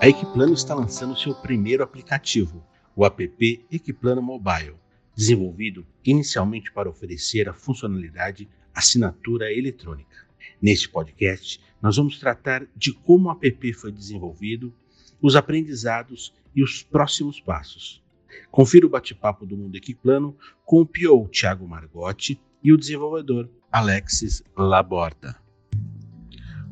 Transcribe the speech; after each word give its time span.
A 0.00 0.08
Equiplano 0.08 0.54
está 0.54 0.74
lançando 0.74 1.18
seu 1.18 1.34
primeiro 1.34 1.82
aplicativo, 1.82 2.64
o 2.96 3.04
app 3.04 3.66
Equiplano 3.70 4.22
Mobile, 4.22 4.74
desenvolvido 5.14 5.86
inicialmente 6.02 6.72
para 6.72 6.88
oferecer 6.88 7.46
a 7.46 7.52
funcionalidade 7.52 8.48
assinatura 8.74 9.52
eletrônica. 9.52 10.26
Neste 10.62 10.88
podcast, 10.88 11.60
nós 11.82 11.98
vamos 11.98 12.18
tratar 12.18 12.66
de 12.74 12.94
como 12.94 13.28
o 13.28 13.38
app 13.42 13.72
foi 13.74 13.92
desenvolvido, 13.92 14.72
os 15.20 15.36
aprendizados 15.36 16.32
e 16.56 16.62
os 16.62 16.82
próximos 16.82 17.38
passos. 17.38 18.02
Confira 18.50 18.86
o 18.86 18.90
bate-papo 18.90 19.44
do 19.44 19.58
Mundo 19.58 19.76
Equiplano 19.76 20.34
com 20.64 20.80
o 20.80 20.86
PO 20.86 21.28
Thiago 21.28 21.68
Margotti 21.68 22.40
e 22.64 22.72
o 22.72 22.78
desenvolvedor 22.78 23.50
Alexis 23.72 24.42
Laborda. 24.54 25.34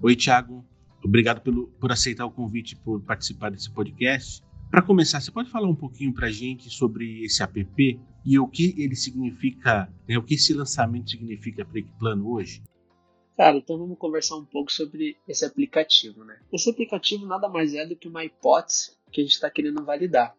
Oi, 0.02 0.14
Thiago. 0.14 0.62
Obrigado 1.02 1.40
pelo, 1.40 1.68
por 1.80 1.90
aceitar 1.90 2.26
o 2.26 2.30
convite 2.30 2.76
por 2.76 3.00
participar 3.00 3.50
desse 3.50 3.70
podcast. 3.70 4.42
Para 4.70 4.82
começar, 4.82 5.18
você 5.18 5.30
pode 5.32 5.48
falar 5.50 5.66
um 5.66 5.74
pouquinho 5.74 6.12
para 6.12 6.26
a 6.26 6.30
gente 6.30 6.68
sobre 6.68 7.24
esse 7.24 7.42
app 7.42 7.98
e 8.24 8.38
o 8.38 8.46
que 8.46 8.74
ele 8.76 8.94
significa, 8.94 9.90
né, 10.06 10.18
o 10.18 10.22
que 10.22 10.34
esse 10.34 10.52
lançamento 10.52 11.10
significa 11.10 11.64
para 11.64 11.74
o 11.74 11.78
Equiplano 11.78 12.30
hoje? 12.30 12.62
Cara, 13.34 13.56
então 13.56 13.78
vamos 13.78 13.96
conversar 13.96 14.36
um 14.36 14.44
pouco 14.44 14.70
sobre 14.70 15.16
esse 15.26 15.46
aplicativo, 15.46 16.22
né? 16.22 16.38
Esse 16.52 16.68
aplicativo 16.68 17.24
nada 17.24 17.48
mais 17.48 17.72
é 17.72 17.86
do 17.86 17.96
que 17.96 18.08
uma 18.08 18.22
hipótese 18.22 18.92
que 19.10 19.22
a 19.22 19.24
gente 19.24 19.32
está 19.32 19.50
querendo 19.50 19.82
validar. 19.82 20.36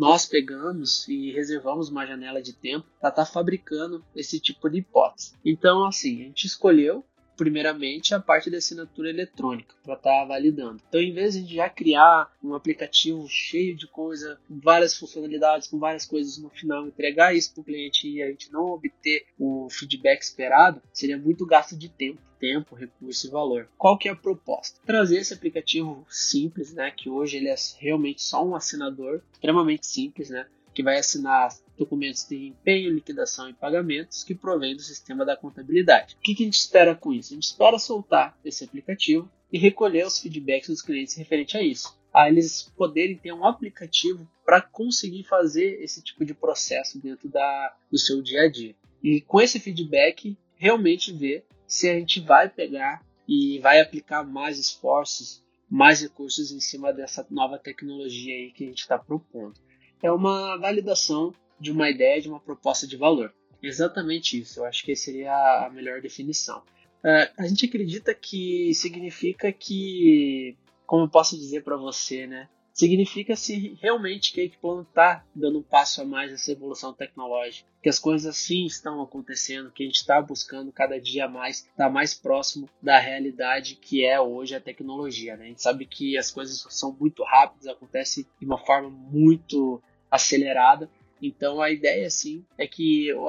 Nós 0.00 0.24
pegamos 0.24 1.06
e 1.08 1.30
reservamos 1.30 1.90
uma 1.90 2.06
janela 2.06 2.40
de 2.40 2.54
tempo 2.54 2.86
para 2.98 3.10
estar 3.10 3.26
tá 3.26 3.30
fabricando 3.30 4.02
esse 4.16 4.40
tipo 4.40 4.66
de 4.70 4.78
hipótese. 4.78 5.34
Então, 5.44 5.84
assim, 5.84 6.22
a 6.22 6.24
gente 6.24 6.46
escolheu 6.46 7.04
primeiramente 7.36 8.14
a 8.14 8.18
parte 8.18 8.48
da 8.48 8.56
assinatura 8.56 9.10
eletrônica 9.10 9.74
para 9.82 9.92
estar 9.92 10.20
tá 10.20 10.24
validando. 10.24 10.80
Então, 10.88 11.02
em 11.02 11.12
vez 11.12 11.34
de 11.34 11.54
já 11.54 11.68
criar 11.68 12.34
um 12.42 12.54
aplicativo 12.54 13.28
cheio 13.28 13.76
de 13.76 13.86
coisa, 13.88 14.40
com 14.48 14.58
várias 14.58 14.96
funcionalidades, 14.96 15.68
com 15.68 15.78
várias 15.78 16.06
coisas 16.06 16.38
no 16.38 16.48
final, 16.48 16.86
entregar 16.86 17.36
isso 17.36 17.52
para 17.52 17.60
o 17.60 17.64
cliente 17.64 18.08
e 18.08 18.22
a 18.22 18.28
gente 18.28 18.50
não 18.50 18.70
obter 18.70 19.26
o 19.38 19.68
feedback 19.68 20.22
esperado, 20.22 20.80
seria 20.94 21.18
muito 21.18 21.44
gasto 21.44 21.76
de 21.76 21.90
tempo 21.90 22.22
tempo, 22.40 22.74
recurso 22.74 23.26
e 23.26 23.30
valor. 23.30 23.68
Qual 23.76 23.98
que 23.98 24.08
é 24.08 24.12
a 24.12 24.16
proposta? 24.16 24.80
Trazer 24.84 25.18
esse 25.18 25.34
aplicativo 25.34 26.04
simples, 26.08 26.72
né, 26.72 26.90
que 26.90 27.08
hoje 27.08 27.36
ele 27.36 27.48
é 27.48 27.54
realmente 27.78 28.22
só 28.22 28.44
um 28.44 28.56
assinador, 28.56 29.20
extremamente 29.32 29.86
simples, 29.86 30.30
né, 30.30 30.46
que 30.74 30.82
vai 30.82 30.98
assinar 30.98 31.54
documentos 31.76 32.26
de 32.28 32.48
empenho, 32.48 32.92
liquidação 32.92 33.48
e 33.48 33.54
pagamentos 33.54 34.24
que 34.24 34.34
provém 34.34 34.74
do 34.74 34.82
sistema 34.82 35.24
da 35.24 35.36
contabilidade. 35.36 36.16
O 36.18 36.22
que, 36.22 36.34
que 36.34 36.42
a 36.42 36.46
gente 36.46 36.58
espera 36.58 36.94
com 36.94 37.12
isso? 37.12 37.32
A 37.32 37.34
gente 37.34 37.44
espera 37.44 37.78
soltar 37.78 38.38
esse 38.44 38.64
aplicativo 38.64 39.30
e 39.52 39.58
recolher 39.58 40.06
os 40.06 40.18
feedbacks 40.18 40.68
dos 40.68 40.82
clientes 40.82 41.14
referente 41.16 41.56
a 41.56 41.62
isso. 41.62 41.98
A 42.12 42.28
eles 42.28 42.70
poderem 42.76 43.16
ter 43.16 43.32
um 43.32 43.44
aplicativo 43.44 44.28
para 44.44 44.60
conseguir 44.60 45.24
fazer 45.24 45.82
esse 45.82 46.02
tipo 46.02 46.24
de 46.24 46.34
processo 46.34 46.98
dentro 46.98 47.28
da, 47.28 47.74
do 47.90 47.98
seu 47.98 48.20
dia 48.20 48.42
a 48.42 48.50
dia. 48.50 48.74
E 49.02 49.20
com 49.20 49.40
esse 49.40 49.58
feedback, 49.58 50.36
realmente 50.56 51.12
ver 51.12 51.44
se 51.70 51.88
a 51.88 51.94
gente 51.94 52.18
vai 52.20 52.48
pegar 52.48 53.00
e 53.28 53.60
vai 53.60 53.80
aplicar 53.80 54.24
mais 54.24 54.58
esforços, 54.58 55.40
mais 55.70 56.02
recursos 56.02 56.50
em 56.50 56.58
cima 56.58 56.92
dessa 56.92 57.24
nova 57.30 57.56
tecnologia 57.60 58.34
aí 58.34 58.50
que 58.50 58.64
a 58.64 58.66
gente 58.66 58.80
está 58.80 58.98
propondo. 58.98 59.54
É 60.02 60.10
uma 60.10 60.56
validação 60.56 61.32
de 61.60 61.70
uma 61.70 61.88
ideia, 61.88 62.20
de 62.20 62.28
uma 62.28 62.40
proposta 62.40 62.88
de 62.88 62.96
valor. 62.96 63.32
Exatamente 63.62 64.40
isso, 64.40 64.58
eu 64.58 64.64
acho 64.64 64.84
que 64.84 64.96
seria 64.96 65.32
a 65.64 65.70
melhor 65.70 66.00
definição. 66.00 66.58
Uh, 67.04 67.30
a 67.38 67.46
gente 67.46 67.66
acredita 67.66 68.12
que 68.12 68.74
significa 68.74 69.52
que, 69.52 70.56
como 70.84 71.04
eu 71.04 71.08
posso 71.08 71.38
dizer 71.38 71.62
para 71.62 71.76
você, 71.76 72.26
né? 72.26 72.48
Significa 72.72 73.36
se 73.36 73.76
realmente 73.80 74.32
que 74.32 74.40
a 74.40 74.44
Equiplano 74.44 74.82
está 74.82 75.24
dando 75.34 75.58
um 75.58 75.62
passo 75.62 76.00
a 76.00 76.04
mais 76.04 76.30
nessa 76.30 76.52
evolução 76.52 76.92
tecnológica, 76.92 77.68
que 77.82 77.88
as 77.88 77.98
coisas 77.98 78.36
sim 78.36 78.64
estão 78.64 79.02
acontecendo, 79.02 79.70
que 79.70 79.82
a 79.82 79.86
gente 79.86 79.96
está 79.96 80.20
buscando 80.20 80.72
cada 80.72 81.00
dia 81.00 81.28
mais 81.28 81.58
estar 81.58 81.72
tá 81.76 81.90
mais 81.90 82.14
próximo 82.14 82.68
da 82.80 82.98
realidade 82.98 83.74
que 83.76 84.04
é 84.04 84.20
hoje 84.20 84.54
a 84.54 84.60
tecnologia. 84.60 85.36
Né? 85.36 85.44
A 85.44 85.48
gente 85.48 85.62
sabe 85.62 85.84
que 85.84 86.16
as 86.16 86.30
coisas 86.30 86.64
são 86.70 86.96
muito 86.98 87.22
rápidas, 87.24 87.66
acontecem 87.66 88.26
de 88.38 88.46
uma 88.46 88.58
forma 88.58 88.88
muito 88.88 89.82
acelerada 90.10 90.88
então 91.20 91.60
a 91.60 91.70
ideia 91.70 92.08
sim 92.10 92.44
é 92.56 92.66
que 92.66 93.12
o, 93.14 93.26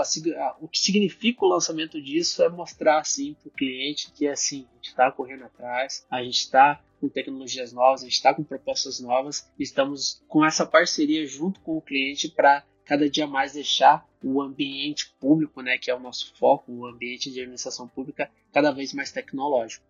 o 0.61 0.67
que 0.67 0.79
significa 0.79 1.45
o 1.45 1.49
lançamento 1.49 2.01
disso 2.01 2.43
é 2.43 2.49
mostrar 2.49 2.99
assim 2.99 3.33
para 3.33 3.49
o 3.49 3.51
cliente 3.51 4.11
que 4.11 4.27
assim 4.27 4.67
a 4.71 4.75
gente 4.75 4.87
está 4.89 5.11
correndo 5.11 5.45
atrás, 5.45 6.05
a 6.09 6.23
gente 6.23 6.39
está 6.39 6.81
com 6.99 7.09
tecnologias 7.09 7.73
novas, 7.73 8.01
a 8.01 8.03
gente 8.05 8.13
está 8.13 8.33
com 8.33 8.43
propostas 8.43 8.99
novas, 8.99 9.49
estamos 9.57 10.21
com 10.27 10.45
essa 10.45 10.65
parceria 10.65 11.25
junto 11.25 11.59
com 11.61 11.77
o 11.77 11.81
cliente 11.81 12.29
para 12.29 12.63
cada 12.85 13.09
dia 13.09 13.25
mais 13.25 13.53
deixar 13.53 14.07
o 14.23 14.41
ambiente 14.41 15.13
público, 15.19 15.61
né, 15.61 15.77
que 15.77 15.89
é 15.89 15.95
o 15.95 15.99
nosso 15.99 16.33
foco, 16.35 16.71
o 16.71 16.85
ambiente 16.85 17.31
de 17.31 17.39
administração 17.39 17.87
pública, 17.87 18.29
cada 18.53 18.71
vez 18.71 18.93
mais 18.93 19.11
tecnológico. 19.11 19.83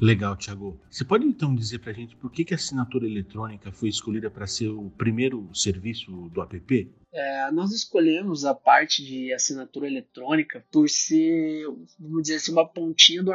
Legal, 0.00 0.36
Thiago. 0.36 0.80
Você 0.90 1.04
pode 1.04 1.24
então 1.24 1.54
dizer 1.54 1.78
para 1.78 1.90
a 1.90 1.94
gente 1.94 2.16
por 2.16 2.30
que, 2.30 2.44
que 2.44 2.54
a 2.54 2.56
assinatura 2.56 3.06
eletrônica 3.06 3.70
foi 3.70 3.88
escolhida 3.88 4.30
para 4.30 4.46
ser 4.46 4.68
o 4.68 4.90
primeiro 4.90 5.48
serviço 5.54 6.10
do 6.30 6.42
app? 6.42 6.92
É, 7.14 7.50
nós 7.50 7.72
escolhemos 7.72 8.44
a 8.46 8.54
parte 8.54 9.04
de 9.04 9.34
assinatura 9.34 9.86
eletrônica 9.86 10.64
por 10.72 10.88
ser, 10.88 11.66
vamos 11.98 12.22
dizer 12.22 12.36
assim, 12.36 12.52
uma 12.52 12.66
pontinha 12.66 13.22
do, 13.22 13.32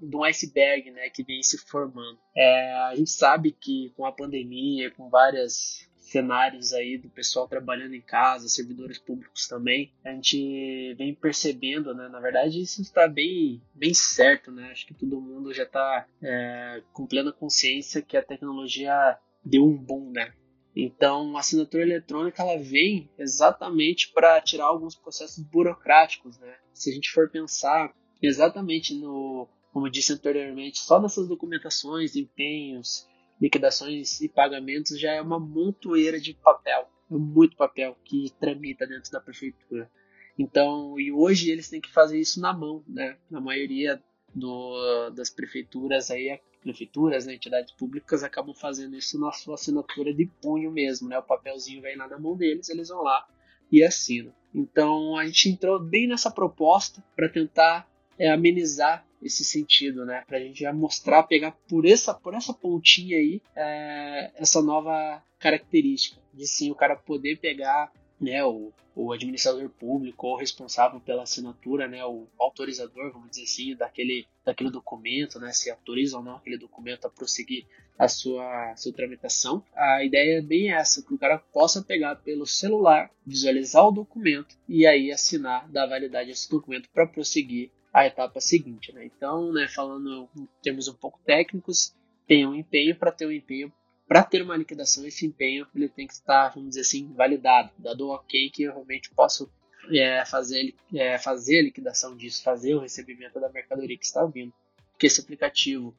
do 0.00 0.24
iceberg 0.24 0.90
né, 0.90 1.08
que 1.10 1.22
vem 1.22 1.40
se 1.42 1.56
formando. 1.56 2.18
É, 2.34 2.72
a 2.88 2.94
gente 2.96 3.10
sabe 3.10 3.52
que 3.52 3.92
com 3.96 4.04
a 4.04 4.10
pandemia, 4.10 4.90
com 4.90 5.08
várias 5.08 5.88
cenários 6.10 6.72
aí 6.72 6.98
do 6.98 7.08
pessoal 7.08 7.46
trabalhando 7.46 7.94
em 7.94 8.00
casa, 8.00 8.48
servidores 8.48 8.98
públicos 8.98 9.46
também, 9.46 9.92
a 10.04 10.10
gente 10.10 10.94
vem 10.94 11.14
percebendo, 11.14 11.94
né? 11.94 12.08
Na 12.08 12.18
verdade, 12.18 12.60
isso 12.60 12.82
está 12.82 13.06
bem, 13.06 13.62
bem 13.72 13.94
certo, 13.94 14.50
né? 14.50 14.70
Acho 14.72 14.86
que 14.86 14.94
todo 14.94 15.20
mundo 15.20 15.54
já 15.54 15.62
está 15.62 16.06
é, 16.20 16.82
com 16.92 17.06
plena 17.06 17.32
consciência 17.32 18.02
que 18.02 18.16
a 18.16 18.22
tecnologia 18.22 19.16
deu 19.44 19.64
um 19.64 19.76
boom, 19.76 20.10
né? 20.10 20.32
Então, 20.74 21.36
a 21.36 21.40
assinatura 21.40 21.84
eletrônica 21.84 22.42
ela 22.42 22.60
vem 22.60 23.08
exatamente 23.16 24.12
para 24.12 24.40
tirar 24.40 24.64
alguns 24.64 24.96
processos 24.96 25.44
burocráticos, 25.44 26.38
né? 26.38 26.56
Se 26.74 26.90
a 26.90 26.92
gente 26.92 27.10
for 27.10 27.30
pensar 27.30 27.94
exatamente 28.20 28.94
no, 28.94 29.48
como 29.72 29.90
disse 29.90 30.12
anteriormente, 30.12 30.78
só 30.78 31.00
nessas 31.00 31.28
documentações, 31.28 32.16
empenhos, 32.16 33.08
liquidações 33.40 34.20
e 34.20 34.28
pagamentos 34.28 34.98
já 34.98 35.12
é 35.12 35.22
uma 35.22 35.40
montoeira 35.40 36.20
de 36.20 36.34
papel, 36.34 36.88
é 37.10 37.14
muito 37.14 37.56
papel 37.56 37.96
que 38.04 38.32
tramita 38.38 38.86
dentro 38.86 39.10
da 39.10 39.20
prefeitura. 39.20 39.90
Então, 40.38 40.98
e 40.98 41.12
hoje 41.12 41.50
eles 41.50 41.68
têm 41.68 41.80
que 41.80 41.92
fazer 41.92 42.18
isso 42.18 42.40
na 42.40 42.52
mão, 42.52 42.82
né? 42.88 43.18
Na 43.30 43.40
maioria 43.40 44.02
do, 44.34 45.10
das 45.10 45.28
prefeituras 45.28 46.10
aí, 46.10 46.40
prefeituras, 46.60 47.26
né, 47.26 47.34
entidades 47.34 47.72
públicas 47.72 48.22
acabam 48.22 48.54
fazendo 48.54 48.96
isso 48.96 49.18
na 49.18 49.32
sua 49.32 49.54
assinatura 49.54 50.14
de 50.14 50.26
punho 50.40 50.70
mesmo, 50.70 51.08
né? 51.08 51.18
O 51.18 51.22
papelzinho 51.22 51.82
vem 51.82 51.96
lá 51.96 52.06
na 52.06 52.18
mão 52.18 52.36
deles, 52.36 52.68
eles 52.68 52.88
vão 52.88 53.02
lá 53.02 53.26
e 53.72 53.82
assinam. 53.82 54.32
Então 54.54 55.16
a 55.16 55.26
gente 55.26 55.48
entrou 55.48 55.78
bem 55.78 56.06
nessa 56.06 56.30
proposta 56.30 57.02
para 57.14 57.28
tentar 57.28 57.88
é, 58.18 58.30
amenizar 58.30 59.06
esse 59.22 59.44
sentido, 59.44 60.04
né? 60.04 60.24
Para 60.26 60.38
a 60.38 60.40
gente 60.40 60.60
já 60.60 60.72
mostrar, 60.72 61.22
pegar 61.24 61.52
por 61.68 61.86
essa, 61.86 62.14
por 62.14 62.34
essa 62.34 62.52
pontinha 62.52 63.16
aí, 63.16 63.40
é, 63.54 64.32
essa 64.36 64.62
nova 64.62 65.22
característica 65.38 66.20
de 66.32 66.46
sim 66.46 66.70
o 66.70 66.74
cara 66.74 66.96
poder 66.96 67.36
pegar 67.36 67.92
né, 68.20 68.44
o, 68.44 68.72
o 68.94 69.12
administrador 69.12 69.68
público 69.70 70.26
ou 70.26 70.36
responsável 70.36 71.00
pela 71.00 71.22
assinatura, 71.22 71.88
né, 71.88 72.04
o 72.04 72.26
autorizador, 72.38 73.12
vamos 73.12 73.30
dizer 73.30 73.44
assim, 73.44 73.74
daquele, 73.74 74.26
daquele 74.44 74.70
documento, 74.70 75.40
né, 75.40 75.52
se 75.52 75.70
autoriza 75.70 76.18
ou 76.18 76.22
não 76.22 76.36
aquele 76.36 76.58
documento 76.58 77.06
a 77.06 77.10
prosseguir 77.10 77.66
a 77.98 78.08
sua, 78.08 78.72
a 78.72 78.76
sua 78.76 78.92
tramitação. 78.92 79.64
A 79.74 80.04
ideia 80.04 80.38
é 80.38 80.42
bem 80.42 80.72
essa, 80.72 81.02
que 81.02 81.14
o 81.14 81.18
cara 81.18 81.38
possa 81.38 81.82
pegar 81.82 82.16
pelo 82.16 82.46
celular, 82.46 83.10
visualizar 83.26 83.86
o 83.86 83.92
documento 83.92 84.56
e 84.68 84.86
aí 84.86 85.10
assinar, 85.10 85.68
dar 85.70 85.86
validade 85.86 86.30
a 86.30 86.32
esse 86.32 86.50
documento 86.50 86.88
para 86.92 87.06
prosseguir 87.06 87.70
a 87.92 88.06
etapa 88.06 88.40
seguinte. 88.40 88.92
Né? 88.92 89.04
Então, 89.06 89.52
né, 89.52 89.68
falando 89.68 90.28
em 90.36 90.48
termos 90.62 90.88
um 90.88 90.94
pouco 90.94 91.20
técnicos, 91.24 91.94
tem 92.26 92.46
um 92.46 92.54
empenho 92.54 92.96
para 92.96 93.12
ter 93.12 93.26
um 93.26 93.32
empenho 93.32 93.72
para 94.10 94.24
ter 94.24 94.42
uma 94.42 94.56
liquidação, 94.56 95.06
esse 95.06 95.24
empenho 95.24 95.68
ele 95.72 95.88
tem 95.88 96.04
que 96.04 96.14
estar, 96.14 96.48
vamos 96.48 96.70
dizer 96.70 96.80
assim, 96.80 97.14
validado, 97.14 97.70
dado 97.78 98.08
o 98.08 98.12
ok 98.12 98.50
que 98.50 98.64
eu 98.64 98.72
realmente 98.72 99.08
posso 99.14 99.48
é, 99.88 100.24
fazer, 100.24 100.74
é, 100.92 101.16
fazer 101.16 101.60
a 101.60 101.62
liquidação 101.62 102.16
disso, 102.16 102.42
fazer 102.42 102.74
o 102.74 102.80
recebimento 102.80 103.38
da 103.38 103.48
mercadoria 103.48 103.96
que 103.96 104.04
está 104.04 104.26
vindo. 104.26 104.52
Que 104.98 105.06
esse 105.06 105.20
aplicativo 105.20 105.94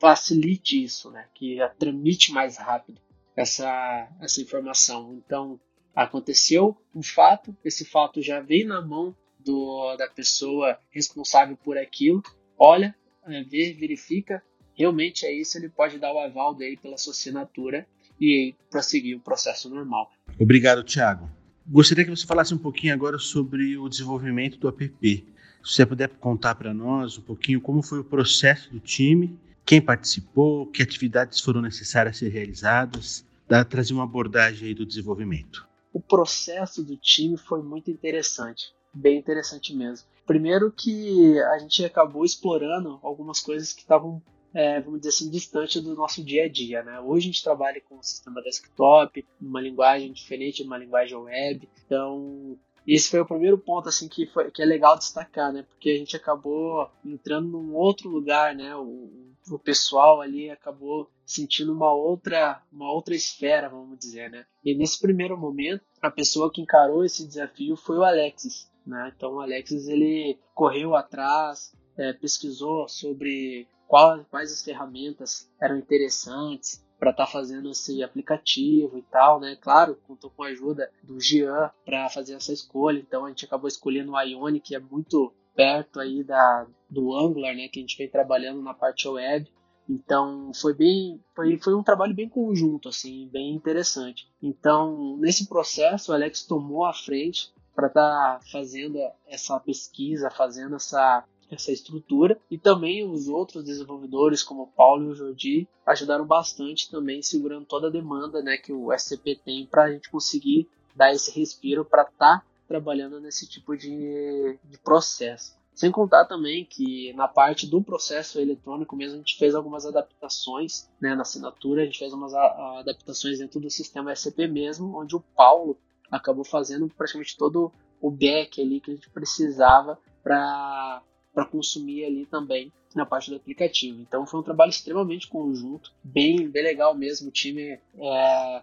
facilite 0.00 0.84
isso, 0.84 1.10
né? 1.10 1.26
que 1.34 1.58
tramite 1.80 2.30
mais 2.30 2.56
rápido 2.56 3.00
essa, 3.34 4.08
essa 4.20 4.40
informação. 4.40 5.20
Então, 5.26 5.60
aconteceu 5.96 6.76
um 6.94 7.02
fato, 7.02 7.56
esse 7.64 7.84
fato 7.84 8.22
já 8.22 8.38
veio 8.38 8.68
na 8.68 8.80
mão 8.80 9.16
do, 9.44 9.96
da 9.96 10.08
pessoa 10.08 10.78
responsável 10.90 11.56
por 11.56 11.76
aquilo, 11.76 12.22
olha, 12.58 12.94
é, 13.26 13.42
vê, 13.44 13.72
verifica, 13.72 14.42
realmente 14.74 15.26
é 15.26 15.32
isso, 15.32 15.56
ele 15.58 15.68
pode 15.68 15.98
dar 15.98 16.12
o 16.12 16.18
aval 16.18 16.54
dele 16.54 16.76
pela 16.76 16.98
sua 16.98 17.12
assinatura 17.12 17.86
e 18.20 18.54
prosseguir 18.70 19.16
o 19.16 19.20
processo 19.20 19.68
normal. 19.68 20.10
Obrigado, 20.38 20.82
Thiago. 20.84 21.28
Gostaria 21.66 22.04
que 22.04 22.10
você 22.10 22.26
falasse 22.26 22.54
um 22.54 22.58
pouquinho 22.58 22.92
agora 22.92 23.18
sobre 23.18 23.76
o 23.76 23.88
desenvolvimento 23.88 24.58
do 24.58 24.68
app. 24.68 25.26
Se 25.64 25.74
você 25.74 25.86
puder 25.86 26.08
contar 26.08 26.56
para 26.56 26.74
nós 26.74 27.18
um 27.18 27.22
pouquinho 27.22 27.60
como 27.60 27.82
foi 27.82 28.00
o 28.00 28.04
processo 28.04 28.70
do 28.70 28.80
time, 28.80 29.38
quem 29.64 29.80
participou, 29.80 30.66
que 30.66 30.82
atividades 30.82 31.40
foram 31.40 31.62
necessárias 31.62 32.16
ser 32.18 32.30
realizadas, 32.30 33.24
dá 33.48 33.64
trazer 33.64 33.94
uma 33.94 34.04
abordagem 34.04 34.68
aí 34.68 34.74
do 34.74 34.84
desenvolvimento. 34.84 35.66
O 35.92 36.00
processo 36.00 36.82
do 36.82 36.96
time 36.96 37.36
foi 37.36 37.62
muito 37.62 37.90
interessante, 37.90 38.72
bem 38.92 39.18
interessante 39.18 39.74
mesmo. 39.74 40.06
Primeiro 40.26 40.70
que 40.70 41.38
a 41.40 41.58
gente 41.58 41.84
acabou 41.84 42.24
explorando 42.24 42.98
algumas 43.02 43.40
coisas 43.40 43.72
que 43.72 43.80
estavam, 43.80 44.22
é, 44.54 44.80
vamos 44.80 45.00
dizer 45.00 45.10
assim, 45.10 45.30
distante 45.30 45.80
do 45.80 45.94
nosso 45.94 46.22
dia 46.22 46.44
a 46.44 46.48
dia. 46.48 46.82
Né? 46.82 47.00
Hoje 47.00 47.28
a 47.28 47.32
gente 47.32 47.42
trabalha 47.42 47.80
com 47.88 47.96
um 47.96 48.02
sistema 48.02 48.42
desktop, 48.42 49.24
uma 49.40 49.60
linguagem 49.60 50.12
diferente, 50.12 50.62
uma 50.62 50.78
linguagem 50.78 51.16
web. 51.16 51.68
Então 51.84 52.58
esse 52.86 53.10
foi 53.10 53.20
o 53.20 53.26
primeiro 53.26 53.58
ponto 53.58 53.88
assim 53.88 54.08
que, 54.08 54.26
foi, 54.26 54.50
que 54.50 54.62
é 54.62 54.64
legal 54.64 54.98
destacar, 54.98 55.52
né? 55.52 55.62
Porque 55.62 55.90
a 55.90 55.96
gente 55.96 56.16
acabou 56.16 56.90
entrando 57.04 57.48
num 57.48 57.74
outro 57.74 58.08
lugar, 58.08 58.54
né? 58.54 58.74
O, 58.76 59.08
o 59.50 59.58
pessoal 59.58 60.20
ali 60.20 60.50
acabou 60.50 61.08
sentindo 61.24 61.72
uma 61.72 61.92
outra, 61.92 62.60
uma 62.72 62.92
outra 62.92 63.14
esfera, 63.14 63.68
vamos 63.68 63.98
dizer, 63.98 64.30
né? 64.30 64.44
E 64.64 64.74
nesse 64.74 65.00
primeiro 65.00 65.38
momento, 65.38 65.84
a 66.00 66.10
pessoa 66.10 66.50
que 66.52 66.60
encarou 66.60 67.04
esse 67.04 67.26
desafio 67.26 67.76
foi 67.76 67.98
o 67.98 68.04
Alexis, 68.04 68.68
né? 68.86 69.12
Então 69.16 69.34
o 69.34 69.40
Alexis 69.40 69.88
ele 69.88 70.38
correu 70.54 70.94
atrás, 70.94 71.74
é, 71.96 72.12
pesquisou 72.12 72.88
sobre 72.88 73.68
qual, 73.86 74.24
quais 74.30 74.52
as 74.52 74.62
ferramentas 74.62 75.50
eram 75.60 75.76
interessantes, 75.76 76.82
para 77.02 77.10
estar 77.10 77.26
tá 77.26 77.32
fazendo 77.32 77.68
esse 77.68 78.00
aplicativo 78.00 78.96
e 78.96 79.02
tal, 79.02 79.40
né? 79.40 79.56
Claro, 79.60 79.98
contou 80.06 80.30
com 80.30 80.44
a 80.44 80.50
ajuda 80.50 80.88
do 81.02 81.18
Jean 81.18 81.68
para 81.84 82.08
fazer 82.08 82.34
essa 82.34 82.52
escolha, 82.52 83.00
então 83.00 83.24
a 83.24 83.28
gente 83.28 83.44
acabou 83.44 83.66
escolhendo 83.66 84.12
o 84.12 84.20
Ione, 84.20 84.60
que 84.60 84.76
é 84.76 84.78
muito 84.78 85.34
perto 85.52 85.98
aí 85.98 86.22
da, 86.22 86.64
do 86.88 87.12
Angular, 87.12 87.56
né? 87.56 87.66
Que 87.66 87.80
a 87.80 87.82
gente 87.82 87.98
vem 87.98 88.08
trabalhando 88.08 88.62
na 88.62 88.72
parte 88.72 89.08
web. 89.08 89.50
Então 89.88 90.52
foi 90.54 90.74
bem, 90.74 91.20
foi, 91.34 91.58
foi 91.58 91.74
um 91.74 91.82
trabalho 91.82 92.14
bem 92.14 92.28
conjunto, 92.28 92.88
assim, 92.88 93.28
bem 93.32 93.52
interessante. 93.52 94.30
Então 94.40 95.16
nesse 95.16 95.48
processo 95.48 96.12
o 96.12 96.14
Alex 96.14 96.44
tomou 96.44 96.84
a 96.84 96.94
frente 96.94 97.52
para 97.74 97.88
estar 97.88 98.38
tá 98.38 98.40
fazendo 98.50 98.98
essa 99.26 99.58
pesquisa, 99.60 100.30
fazendo 100.30 100.76
essa 100.76 101.24
essa 101.54 101.70
estrutura 101.70 102.38
e 102.50 102.56
também 102.56 103.06
os 103.06 103.28
outros 103.28 103.64
desenvolvedores 103.64 104.42
como 104.42 104.68
Paulo 104.68 105.04
e 105.04 105.08
o 105.08 105.14
Jordi 105.14 105.68
ajudaram 105.84 106.26
bastante 106.26 106.90
também 106.90 107.20
segurando 107.20 107.66
toda 107.66 107.88
a 107.88 107.90
demanda 107.90 108.42
né, 108.42 108.56
que 108.56 108.72
o 108.72 108.90
SCP 108.92 109.40
tem 109.44 109.66
para 109.66 109.84
a 109.84 109.92
gente 109.92 110.10
conseguir 110.10 110.68
dar 110.96 111.12
esse 111.12 111.30
respiro 111.38 111.84
para 111.84 112.02
estar 112.02 112.38
tá 112.38 112.44
trabalhando 112.66 113.20
nesse 113.20 113.46
tipo 113.46 113.76
de, 113.76 114.58
de 114.64 114.78
processo. 114.78 115.60
Sem 115.74 115.90
contar 115.90 116.26
também 116.26 116.66
que 116.66 117.12
na 117.14 117.26
parte 117.26 117.66
do 117.66 117.82
processo 117.82 118.38
eletrônico 118.38 118.94
mesmo 118.94 119.16
a 119.16 119.18
gente 119.18 119.38
fez 119.38 119.54
algumas 119.54 119.86
adaptações 119.86 120.88
né, 121.00 121.14
na 121.14 121.22
assinatura, 121.22 121.82
a 121.82 121.84
gente 121.84 121.98
fez 121.98 122.12
umas 122.12 122.34
adaptações 122.34 123.38
dentro 123.38 123.58
do 123.58 123.70
sistema 123.70 124.12
SCP 124.12 124.46
mesmo, 124.46 124.98
onde 124.98 125.16
o 125.16 125.20
Paulo 125.34 125.78
acabou 126.12 126.44
fazendo 126.44 126.88
praticamente 126.88 127.36
todo 127.36 127.72
o 128.00 128.10
back 128.10 128.60
ali 128.60 128.80
que 128.80 128.90
a 128.90 128.94
gente 128.94 129.10
precisava 129.10 129.98
para 130.22 131.02
para 131.34 131.46
consumir 131.46 132.04
ali 132.04 132.26
também 132.26 132.70
na 132.94 133.06
parte 133.06 133.30
do 133.30 133.36
aplicativo. 133.36 134.02
Então 134.02 134.26
foi 134.26 134.40
um 134.40 134.42
trabalho 134.42 134.68
extremamente 134.68 135.26
conjunto, 135.26 135.90
bem, 136.04 136.46
bem 136.46 136.62
legal 136.62 136.94
mesmo. 136.94 137.28
O 137.28 137.32
time 137.32 137.80
é, 137.96 138.62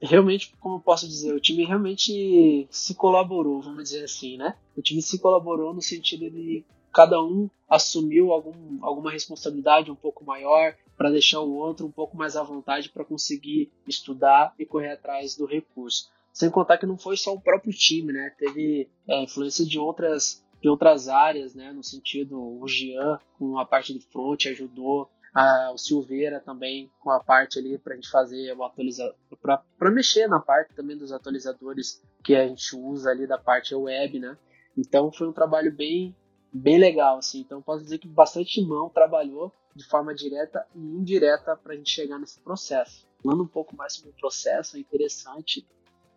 realmente, 0.00 0.52
como 0.58 0.80
posso 0.80 1.06
dizer, 1.06 1.32
o 1.32 1.40
time 1.40 1.64
realmente 1.64 2.66
se 2.68 2.96
colaborou, 2.96 3.62
vamos 3.62 3.84
dizer 3.84 4.04
assim, 4.04 4.36
né? 4.36 4.56
O 4.76 4.82
time 4.82 5.00
se 5.00 5.20
colaborou 5.20 5.72
no 5.72 5.80
sentido 5.80 6.28
de 6.28 6.64
cada 6.92 7.22
um 7.22 7.48
assumiu 7.68 8.32
algum, 8.32 8.84
alguma 8.84 9.10
responsabilidade 9.10 9.90
um 9.90 9.94
pouco 9.94 10.24
maior 10.24 10.74
para 10.96 11.10
deixar 11.10 11.40
o 11.40 11.54
outro 11.54 11.86
um 11.86 11.90
pouco 11.90 12.16
mais 12.16 12.36
à 12.36 12.42
vontade 12.42 12.90
para 12.90 13.04
conseguir 13.04 13.72
estudar 13.88 14.54
e 14.58 14.66
correr 14.66 14.92
atrás 14.92 15.34
do 15.34 15.46
recurso. 15.46 16.10
Sem 16.32 16.50
contar 16.50 16.78
que 16.78 16.86
não 16.86 16.96
foi 16.96 17.16
só 17.16 17.34
o 17.34 17.40
próprio 17.40 17.72
time, 17.72 18.12
né? 18.12 18.32
Teve 18.38 18.90
é, 19.08 19.22
influência 19.22 19.64
de 19.64 19.78
outras 19.78 20.42
de 20.60 20.68
outras 20.68 21.08
áreas, 21.08 21.54
né? 21.54 21.72
No 21.72 21.82
sentido, 21.82 22.40
o 22.40 22.66
Jean 22.68 23.18
com 23.36 23.58
a 23.58 23.66
parte 23.66 23.92
de 23.92 24.00
front 24.06 24.46
ajudou, 24.46 25.10
a, 25.34 25.72
o 25.72 25.78
Silveira 25.78 26.40
também 26.40 26.90
com 27.00 27.10
a 27.10 27.18
parte 27.18 27.58
ali 27.58 27.76
para 27.78 27.94
a 27.94 27.96
gente 27.96 28.08
fazer 28.08 28.56
o 28.56 28.62
atualizador, 28.62 29.16
para 29.40 29.90
mexer 29.90 30.28
na 30.28 30.38
parte 30.38 30.74
também 30.74 30.96
dos 30.96 31.10
atualizadores 31.10 32.00
que 32.22 32.36
a 32.36 32.46
gente 32.46 32.76
usa 32.76 33.10
ali 33.10 33.26
da 33.26 33.38
parte 33.38 33.74
web, 33.74 34.20
né? 34.20 34.38
Então 34.78 35.10
foi 35.10 35.28
um 35.28 35.32
trabalho 35.32 35.72
bem 35.72 36.14
bem 36.52 36.78
legal, 36.78 37.18
assim. 37.18 37.40
Então 37.40 37.60
posso 37.62 37.82
dizer 37.82 37.98
que 37.98 38.06
bastante 38.06 38.60
mão 38.64 38.88
trabalhou 38.88 39.52
de 39.74 39.84
forma 39.84 40.14
direta 40.14 40.66
e 40.74 40.78
indireta 40.78 41.56
para 41.56 41.72
a 41.72 41.76
gente 41.76 41.90
chegar 41.90 42.18
nesse 42.18 42.38
processo. 42.40 43.06
Falando 43.22 43.42
um 43.42 43.48
pouco 43.48 43.74
mais 43.74 43.94
sobre 43.94 44.10
o 44.10 44.14
processo, 44.14 44.76
é 44.76 44.80
interessante 44.80 45.66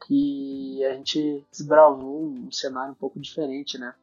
que 0.08 0.84
a 0.86 0.94
gente 0.94 1.44
desbravou 1.52 2.26
um 2.26 2.52
cenário 2.52 2.92
um 2.92 2.96
pouco 2.96 3.20
diferente, 3.20 3.78
né? 3.78 3.94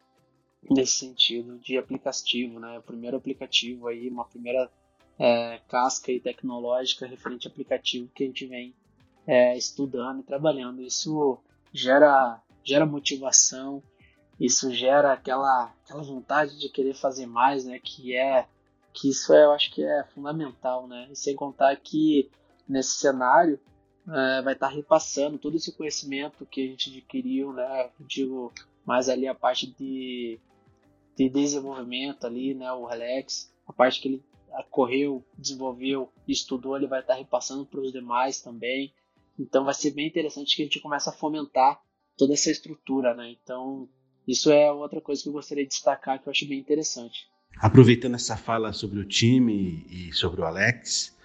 nesse 0.70 0.98
sentido 0.98 1.58
de 1.58 1.76
aplicativo, 1.76 2.60
né? 2.60 2.78
O 2.78 2.82
primeiro 2.82 3.16
aplicativo 3.16 3.88
aí, 3.88 4.08
uma 4.08 4.24
primeira 4.24 4.70
é, 5.18 5.60
casca 5.68 6.12
e 6.12 6.20
tecnológica 6.20 7.06
referente 7.06 7.46
ao 7.46 7.52
aplicativo 7.52 8.10
que 8.14 8.24
a 8.24 8.26
gente 8.26 8.46
vem 8.46 8.74
é, 9.26 9.56
estudando 9.56 10.20
e 10.20 10.24
trabalhando. 10.24 10.82
Isso 10.82 11.38
gera, 11.72 12.40
gera 12.62 12.86
motivação, 12.86 13.82
isso 14.38 14.72
gera 14.72 15.12
aquela, 15.12 15.72
aquela 15.84 16.02
vontade 16.02 16.58
de 16.58 16.68
querer 16.68 16.94
fazer 16.94 17.26
mais, 17.26 17.64
né? 17.64 17.78
Que 17.78 18.16
é 18.16 18.46
que 18.92 19.08
isso 19.08 19.32
é, 19.32 19.44
eu 19.44 19.52
acho 19.52 19.72
que 19.72 19.82
é 19.82 20.04
fundamental, 20.14 20.86
né? 20.86 21.08
E 21.10 21.16
sem 21.16 21.34
contar 21.34 21.74
que 21.76 22.30
nesse 22.68 22.98
cenário 22.98 23.58
é, 24.08 24.43
vai 24.43 24.54
estar 24.54 24.69
repassando 24.69 25.38
todo 25.38 25.56
esse 25.56 25.72
conhecimento 25.72 26.46
que 26.46 26.62
a 26.62 26.66
gente 26.66 26.90
adquiriu, 26.90 27.52
né? 27.52 27.90
Digo 28.00 28.52
mais 28.84 29.08
ali 29.08 29.28
a 29.28 29.34
parte 29.34 29.66
de 29.66 30.40
de 31.16 31.28
desenvolvimento 31.28 32.26
ali, 32.26 32.54
né, 32.54 32.72
o 32.72 32.87
Alex, 32.87 33.52
a 33.66 33.72
parte 33.72 34.00
que 34.00 34.08
ele 34.08 34.22
correu, 34.70 35.25
desenvolveu, 35.37 36.11
estudou, 36.26 36.76
ele 36.76 36.87
vai 36.87 37.00
estar 37.00 37.14
repassando 37.14 37.64
para 37.64 37.80
os 37.80 37.92
demais 37.92 38.40
também. 38.40 38.92
Então 39.38 39.64
vai 39.64 39.75
ser 39.75 39.92
bem 39.92 40.06
interessante 40.06 40.54
que 40.54 40.62
a 40.62 40.64
gente 40.64 40.80
comece 40.80 41.09
a 41.09 41.12
fomentar 41.12 41.80
toda 42.16 42.35
essa 42.35 42.50
estrutura, 42.50 43.14
né? 43.14 43.35
Então 43.42 43.88
isso 44.26 44.50
é 44.50 44.71
outra 44.71 45.00
coisa 45.00 45.23
que 45.23 45.28
eu 45.28 45.32
gostaria 45.32 45.64
de 45.64 45.71
destacar 45.71 46.21
que 46.21 46.28
eu 46.28 46.30
acho 46.30 46.47
bem 46.47 46.59
interessante. 46.59 47.26
Aproveitando 47.59 48.14
essa 48.14 48.37
fala 48.37 48.73
sobre 48.73 49.00
o 49.00 49.04
time 49.04 49.87
e 49.88 50.12
sobre 50.12 50.40
o 50.40 50.44
Alex, 50.44 51.16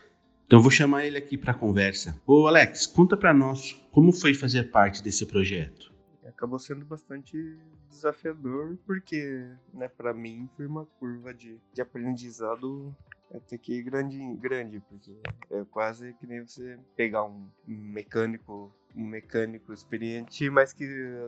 então 0.47 0.59
vou 0.59 0.71
chamar 0.71 1.05
ele 1.05 1.17
aqui 1.17 1.37
para 1.37 1.53
conversa. 1.53 2.19
Ô 2.25 2.47
Alex, 2.47 2.87
conta 2.87 3.15
para 3.15 3.33
nós 3.33 3.79
como 3.91 4.11
foi 4.11 4.33
fazer 4.33 4.71
parte 4.71 5.03
desse 5.03 5.25
projeto 5.25 5.95
acabou 6.37 6.59
sendo 6.59 6.85
bastante 6.85 7.57
desafiador, 7.89 8.77
porque, 8.85 9.49
né, 9.73 9.87
para 9.87 10.13
mim 10.13 10.47
foi 10.55 10.67
uma 10.67 10.85
curva 10.99 11.33
de, 11.33 11.59
de 11.73 11.81
aprendizado 11.81 12.95
até 13.33 13.57
que 13.57 13.81
grande, 13.81 14.19
grande, 14.35 14.79
porque 14.79 15.17
é 15.51 15.65
quase 15.65 16.13
que 16.13 16.27
nem 16.27 16.45
você 16.45 16.79
pegar 16.95 17.25
um 17.25 17.49
mecânico, 17.65 18.71
um 18.95 19.05
mecânico 19.05 19.73
experiente, 19.73 20.49
mas 20.49 20.71
que 20.73 20.85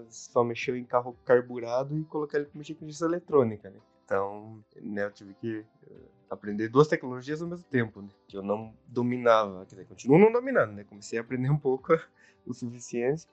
só 0.09 0.43
mexeu 0.43 0.77
em 0.77 0.85
carro 0.85 1.17
carburado 1.25 1.97
e 1.97 2.03
colocar 2.05 2.37
ele 2.37 2.47
para 2.47 2.57
mexer 2.57 2.75
com 2.75 2.85
justiça 2.85 3.05
eletrônica, 3.05 3.69
né? 3.69 3.79
Então, 4.05 4.63
né, 4.81 5.05
eu 5.05 5.11
tive 5.11 5.33
que 5.35 5.65
eh, 5.87 5.95
aprender 6.29 6.69
duas 6.69 6.87
tecnologias 6.87 7.41
ao 7.41 7.47
mesmo 7.47 7.65
tempo, 7.65 8.01
né? 8.01 8.09
Que 8.27 8.37
eu 8.37 8.43
não 8.43 8.73
dominava, 8.87 9.65
quer 9.65 9.75
dizer, 9.75 9.87
continuo 9.87 10.19
não 10.19 10.31
dominando, 10.31 10.73
né? 10.73 10.83
Comecei 10.83 11.17
a 11.17 11.21
aprender 11.21 11.49
um 11.49 11.57
pouco 11.57 11.93
o 12.45 12.53
suficiente. 12.53 13.27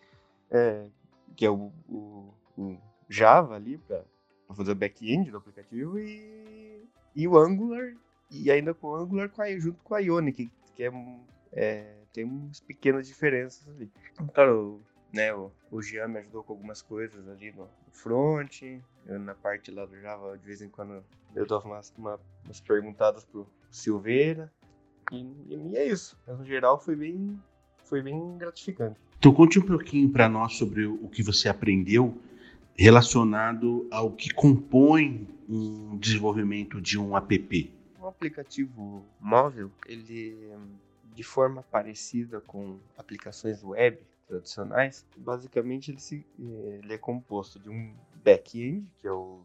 É, 0.50 0.86
que 1.36 1.44
é 1.44 1.50
o, 1.50 1.72
o, 1.88 2.32
o 2.56 2.78
Java 3.08 3.56
ali 3.56 3.78
para 3.78 4.04
fazer 4.54 4.72
o 4.72 4.76
back-end 4.76 5.30
do 5.30 5.36
aplicativo 5.36 5.98
e, 5.98 6.88
e 7.14 7.26
o 7.26 7.36
Angular 7.36 7.94
e 8.30 8.50
ainda 8.50 8.74
com 8.74 8.88
o 8.88 8.96
Angular 8.96 9.28
com 9.28 9.42
a, 9.42 9.58
junto 9.58 9.82
com 9.82 9.94
a 9.94 9.98
Ionic, 9.98 10.50
que 10.74 10.82
é, 10.82 10.92
é, 11.52 11.94
tem 12.12 12.24
umas 12.24 12.60
pequenas 12.60 13.06
diferenças 13.06 13.68
ali. 13.68 13.90
Claro, 14.34 14.82
né, 15.16 15.34
o, 15.34 15.50
o 15.70 15.82
Jean 15.82 16.08
me 16.08 16.18
ajudou 16.18 16.44
com 16.44 16.52
algumas 16.52 16.82
coisas 16.82 17.26
ali 17.28 17.50
no 17.52 17.68
front, 17.90 18.62
eu, 19.06 19.18
na 19.18 19.34
parte 19.34 19.70
lá 19.70 19.86
do 19.86 19.98
Java, 19.98 20.36
de 20.36 20.44
vez 20.44 20.60
em 20.60 20.68
quando 20.68 21.02
eu 21.34 21.46
dava 21.46 21.66
umas, 21.66 21.92
uma, 21.96 22.20
umas 22.44 22.60
perguntadas 22.60 23.24
pro 23.24 23.46
Silveira, 23.70 24.52
e, 25.10 25.26
e 25.48 25.76
é 25.76 25.86
isso. 25.86 26.18
Mas, 26.26 26.38
no 26.38 26.44
geral 26.44 26.78
foi 26.78 26.94
bem, 26.94 27.40
foi 27.84 28.02
bem 28.02 28.36
gratificante. 28.36 29.00
Então 29.18 29.32
conte 29.32 29.58
um 29.58 29.62
pouquinho 29.62 30.10
para 30.10 30.28
nós 30.28 30.54
sobre 30.54 30.86
o 30.86 31.08
que 31.08 31.22
você 31.22 31.48
aprendeu 31.48 32.16
relacionado 32.76 33.88
ao 33.90 34.12
que 34.12 34.32
compõe 34.34 35.26
um 35.48 35.96
desenvolvimento 35.96 36.78
de 36.80 36.98
um 36.98 37.16
app? 37.16 37.72
Um 37.98 38.06
aplicativo 38.06 39.02
móvel, 39.18 39.70
ele 39.86 40.52
de 41.14 41.22
forma 41.22 41.62
parecida 41.62 42.42
com 42.42 42.78
aplicações 42.98 43.64
web 43.64 43.98
tradicionais, 44.26 45.06
basicamente 45.16 45.90
ele, 45.90 46.00
se, 46.00 46.26
ele 46.38 46.92
é 46.92 46.98
composto 46.98 47.58
de 47.58 47.70
um 47.70 47.94
back-end, 48.24 48.86
que 48.98 49.06
é 49.06 49.12
o 49.12 49.40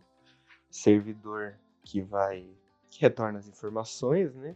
servidor 0.70 1.56
que 1.84 2.02
vai 2.02 2.48
que 2.90 3.02
retorna 3.02 3.40
as 3.40 3.48
informações, 3.48 4.36
né? 4.36 4.56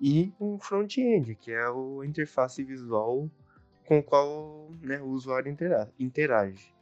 E 0.00 0.32
um 0.38 0.58
front-end, 0.58 1.34
que 1.34 1.50
é 1.50 1.62
a 1.62 1.72
interface 2.06 2.62
visual 2.62 3.30
com 3.86 3.98
o 3.98 4.02
qual 4.02 4.70
né, 4.82 5.00
o 5.00 5.08
usuário 5.08 5.54
interage. 5.98 6.74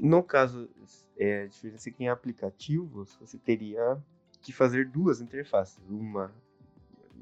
No 0.00 0.22
caso, 0.22 0.68
é, 1.16 1.42
a 1.42 1.46
diferença 1.46 1.88
é 1.88 1.92
que 1.92 2.04
em 2.04 2.08
aplicativos 2.08 3.16
você 3.20 3.38
teria 3.38 4.02
que 4.42 4.52
fazer 4.52 4.88
duas 4.88 5.20
interfaces, 5.20 5.78
uma 5.88 6.32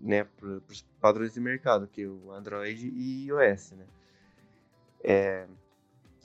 né, 0.02 0.24
para 0.24 0.60
os 0.68 0.82
padrões 1.00 1.34
de 1.34 1.40
mercado, 1.40 1.86
que 1.86 2.02
é 2.02 2.06
o 2.06 2.32
Android 2.32 2.88
e 2.88 3.26
iOS, 3.26 3.72
né? 3.72 3.86
É, 5.02 5.46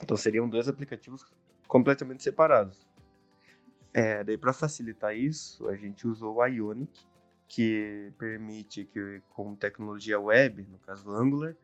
então 0.02 0.16
seriam 0.16 0.48
dois 0.48 0.68
aplicativos 0.68 1.24
completamente 1.66 2.22
separados. 2.22 2.86
É, 3.92 4.22
daí 4.22 4.38
para 4.38 4.52
facilitar 4.52 5.16
isso, 5.16 5.68
a 5.68 5.76
gente 5.76 6.06
usou 6.06 6.36
o 6.36 6.46
Ionic, 6.46 7.06
que 7.48 8.12
permite 8.18 8.84
que 8.84 9.22
com 9.30 9.54
tecnologia 9.56 10.20
web, 10.20 10.66
no 10.70 10.78
caso 10.78 11.10
Angular, 11.10 11.56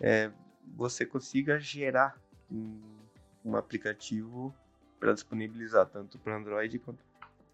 é, 0.00 0.30
você 0.76 1.06
consiga 1.06 1.58
gerar 1.58 2.20
um 2.50 3.56
aplicativo 3.56 4.54
para 4.98 5.12
disponibilizar 5.12 5.86
tanto 5.86 6.18
para 6.18 6.36
Android 6.36 6.78
quanto 6.78 7.04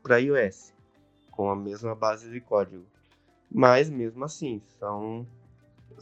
para 0.02 0.18
iOS, 0.18 0.74
com 1.30 1.50
a 1.50 1.56
mesma 1.56 1.94
base 1.94 2.30
de 2.30 2.40
código. 2.40 2.84
Mas 3.50 3.90
mesmo 3.90 4.24
assim, 4.24 4.60
são 4.78 5.26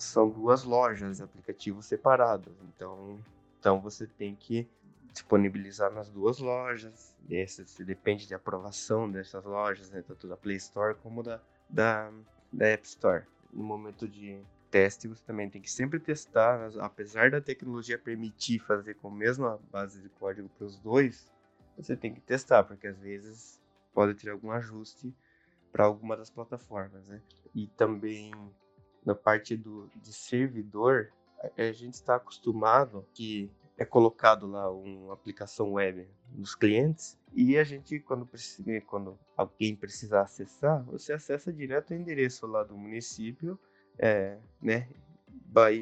são 0.03 0.29
duas 0.29 0.65
lojas 0.65 1.21
aplicativos 1.21 1.87
separadas. 1.87 2.55
Então, 2.63 3.19
então 3.59 3.81
você 3.81 4.07
tem 4.07 4.35
que 4.35 4.69
disponibilizar 5.13 5.93
nas 5.93 6.09
duas 6.09 6.39
lojas. 6.39 7.17
Esse 7.29 7.85
depende 7.85 8.27
de 8.27 8.35
aprovação 8.35 9.11
dessas 9.11 9.45
lojas, 9.45 9.91
né, 9.91 10.03
tanto 10.07 10.27
da 10.27 10.37
Play 10.37 10.57
Store 10.57 10.95
como 10.97 11.23
da, 11.23 11.41
da, 11.69 12.11
da 12.53 12.67
App 12.67 12.87
Store. 12.87 13.25
No 13.53 13.63
momento 13.63 14.09
de 14.09 14.43
teste, 14.71 15.09
você 15.09 15.23
também 15.25 15.51
tem 15.51 15.61
que 15.61 15.71
sempre 15.71 15.99
testar, 15.99 16.71
apesar 16.81 17.31
da 17.31 17.41
tecnologia 17.41 17.99
permitir 17.99 18.61
fazer 18.61 18.95
com 18.95 19.09
a 19.09 19.15
mesma 19.15 19.59
base 19.71 20.01
de 20.01 20.09
código 20.09 20.49
para 20.51 20.65
os 20.65 20.79
dois, 20.79 21.31
você 21.77 21.97
tem 21.97 22.15
que 22.15 22.21
testar, 22.21 22.63
porque 22.63 22.87
às 22.87 22.99
vezes 23.01 23.61
pode 23.93 24.15
ter 24.15 24.31
algum 24.31 24.51
ajuste 24.53 25.13
para 25.73 25.85
alguma 25.85 26.17
das 26.17 26.31
plataformas, 26.31 27.07
né? 27.07 27.21
E 27.55 27.67
também 27.69 28.33
na 29.05 29.15
parte 29.15 29.57
do, 29.57 29.91
de 29.97 30.13
servidor, 30.13 31.13
a 31.57 31.73
gente 31.73 31.95
está 31.95 32.17
acostumado 32.17 33.07
que 33.15 33.51
é 33.79 33.85
colocado 33.85 34.47
lá 34.47 34.71
uma 34.71 35.15
aplicação 35.15 35.73
web 35.73 36.07
nos 36.35 36.55
clientes 36.55 37.19
e 37.33 37.57
a 37.57 37.65
gente 37.65 37.99
quando 37.99 38.27
precisa, 38.27 38.81
quando 38.83 39.19
alguém 39.35 39.75
precisar 39.75 40.23
acessar, 40.23 40.85
você 40.85 41.15
acessa 41.15 41.51
direto 41.51 41.91
o 41.91 41.95
endereço 41.95 42.47
lá 42.47 42.63
do 42.63 42.77
município, 42.77 43.59
é, 43.99 44.37
né, 44.61 44.87
vai 45.51 45.77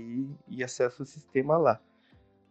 e 0.47 0.63
acessa 0.63 1.03
o 1.03 1.07
sistema 1.07 1.57
lá. 1.57 1.81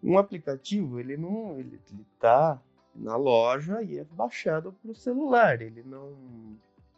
Um 0.03 0.17
aplicativo 0.17 0.99
ele 0.99 1.15
não 1.15 1.57
ele, 1.57 1.79
ele 1.89 2.05
tá 2.19 2.61
na 2.93 3.15
loja 3.15 3.81
e 3.81 3.99
é 3.99 4.03
baixado 4.03 4.73
para 4.73 4.91
o 4.91 4.95
celular, 4.95 5.61
ele 5.61 5.83
não 5.83 6.46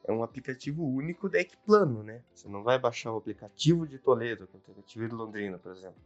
é 0.10 0.12
um 0.12 0.24
aplicativo 0.24 0.84
único 0.84 1.30
da 1.30 1.40
Equiplano, 1.40 2.02
né? 2.02 2.24
Você 2.34 2.50
não 2.50 2.64
vai 2.64 2.80
baixar 2.80 3.14
o 3.14 3.18
aplicativo 3.18 3.86
de 3.86 4.00
Toledo, 4.00 4.50
é 4.52 4.56
o 4.56 4.58
aplicativo 4.58 5.08
de 5.08 5.14
Londrina, 5.14 5.60
por 5.60 5.72
exemplo. 5.72 6.02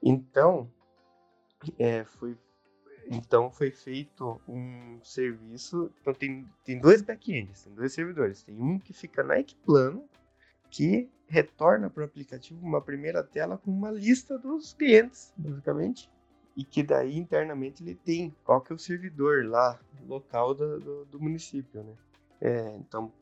Então, 0.00 0.70
é, 1.76 2.04
foi, 2.04 2.38
então 3.10 3.50
foi 3.50 3.72
feito 3.72 4.40
um 4.46 5.00
serviço. 5.02 5.90
Então 6.00 6.14
tem, 6.14 6.46
tem 6.64 6.78
dois 6.78 7.02
backends, 7.02 7.64
tem 7.64 7.74
dois 7.74 7.92
servidores. 7.92 8.44
Tem 8.44 8.54
um 8.54 8.78
que 8.78 8.92
fica 8.92 9.24
na 9.24 9.40
Equiplano, 9.40 10.08
que 10.70 11.10
retorna 11.26 11.90
para 11.90 12.02
o 12.02 12.06
aplicativo 12.06 12.64
uma 12.64 12.80
primeira 12.80 13.24
tela 13.24 13.58
com 13.58 13.72
uma 13.72 13.90
lista 13.90 14.38
dos 14.38 14.72
clientes, 14.72 15.34
basicamente. 15.36 16.08
E 16.56 16.62
que 16.62 16.84
daí 16.84 17.16
internamente 17.16 17.82
ele 17.82 17.96
tem 17.96 18.32
qual 18.44 18.60
que 18.60 18.72
é 18.72 18.76
o 18.76 18.78
servidor 18.78 19.46
lá, 19.46 19.80
local 20.06 20.54
do, 20.54 20.78
do, 20.78 21.04
do 21.06 21.20
município, 21.20 21.82
né? 21.82 21.96
É, 22.40 22.76
então, 22.76 23.12